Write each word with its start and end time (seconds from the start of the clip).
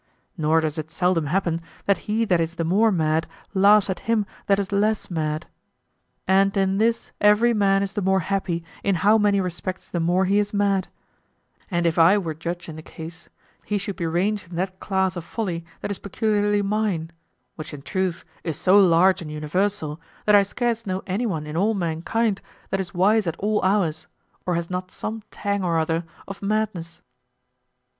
Nor 0.35 0.61
does 0.61 0.79
it 0.79 0.89
seldom 0.89 1.27
happen 1.27 1.61
that 1.85 1.99
he 2.09 2.25
that 2.25 2.41
is 2.41 2.55
the 2.55 2.63
more 2.63 2.91
mad, 2.91 3.27
laughs 3.53 3.87
at 3.87 3.99
him 4.09 4.25
that 4.47 4.57
is 4.57 4.71
less 4.71 5.11
mad. 5.11 5.45
And 6.27 6.57
in 6.57 6.79
this 6.79 7.11
every 7.21 7.53
man 7.53 7.83
is 7.83 7.93
the 7.93 8.01
more 8.01 8.21
happy 8.21 8.63
in 8.83 8.95
how 9.05 9.19
many 9.19 9.39
respects 9.39 9.89
the 9.91 9.99
more 9.99 10.25
he 10.25 10.39
is 10.39 10.55
mad; 10.55 10.87
and 11.69 11.85
if 11.85 11.99
I 11.99 12.17
were 12.17 12.33
judge 12.33 12.67
in 12.67 12.77
the 12.77 12.81
case, 12.81 13.29
he 13.63 13.77
should 13.77 13.95
be 13.95 14.07
ranged 14.07 14.49
in 14.49 14.55
that 14.55 14.79
class 14.79 15.15
of 15.15 15.23
folly 15.23 15.63
that 15.81 15.91
is 15.91 15.99
peculiarly 15.99 16.63
mine, 16.63 17.11
which 17.55 17.71
in 17.71 17.83
truth 17.83 18.25
is 18.43 18.57
so 18.59 18.79
large 18.79 19.21
and 19.21 19.29
universal 19.31 20.01
that 20.25 20.33
I 20.33 20.41
scarce 20.41 20.87
know 20.87 21.03
anyone 21.05 21.45
in 21.45 21.55
all 21.55 21.75
mankind 21.75 22.41
that 22.71 22.79
is 22.79 22.95
wise 22.95 23.27
at 23.27 23.37
all 23.37 23.61
hours, 23.61 24.07
or 24.47 24.55
has 24.55 24.67
not 24.67 24.89
some 24.89 25.21
tang 25.29 25.63
or 25.63 25.77
other 25.77 26.05
of 26.27 26.41
madness. 26.41 27.03